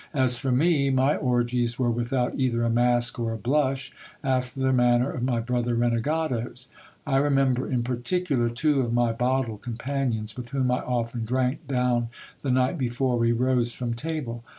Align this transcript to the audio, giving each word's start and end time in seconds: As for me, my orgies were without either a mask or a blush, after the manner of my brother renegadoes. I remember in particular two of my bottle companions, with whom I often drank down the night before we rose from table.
As 0.15 0.35
for 0.35 0.51
me, 0.51 0.89
my 0.89 1.15
orgies 1.15 1.77
were 1.77 1.91
without 1.91 2.33
either 2.35 2.63
a 2.63 2.71
mask 2.71 3.19
or 3.19 3.33
a 3.33 3.37
blush, 3.37 3.93
after 4.23 4.59
the 4.59 4.73
manner 4.73 5.11
of 5.11 5.21
my 5.21 5.39
brother 5.39 5.75
renegadoes. 5.75 6.69
I 7.05 7.17
remember 7.17 7.69
in 7.69 7.83
particular 7.83 8.49
two 8.49 8.79
of 8.81 8.93
my 8.93 9.11
bottle 9.11 9.59
companions, 9.59 10.35
with 10.35 10.49
whom 10.49 10.71
I 10.71 10.79
often 10.79 11.23
drank 11.23 11.67
down 11.67 12.09
the 12.41 12.49
night 12.49 12.79
before 12.79 13.19
we 13.19 13.31
rose 13.31 13.73
from 13.73 13.93
table. 13.93 14.43